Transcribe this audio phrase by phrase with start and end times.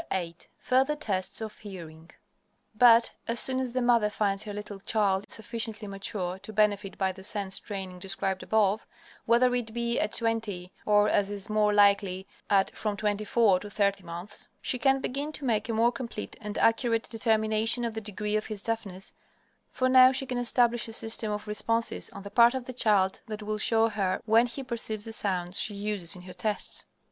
[0.11, 2.09] VIII FURTHER TESTS OF HEARING
[2.73, 7.11] But, as soon as the mother finds her little child sufficiently mature to benefit by
[7.11, 8.87] the sense training described above,
[9.25, 13.69] whether it be at twenty or, as is more likely, at from twenty four to
[13.69, 18.01] thirty months, she can begin to make a more complete and accurate determination of the
[18.01, 19.13] degree of his deafness,
[19.69, 23.21] for now she can establish a system of responses on the part of the child
[23.27, 26.85] that will show her when he perceives the sounds she uses in her tests.